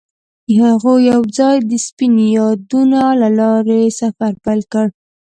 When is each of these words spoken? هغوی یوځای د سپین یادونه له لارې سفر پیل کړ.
هغوی 0.67 0.99
یوځای 1.13 1.57
د 1.69 1.71
سپین 1.85 2.15
یادونه 2.37 3.01
له 3.21 3.29
لارې 3.39 3.81
سفر 3.99 4.31
پیل 4.43 4.61
کړ. 4.73 4.85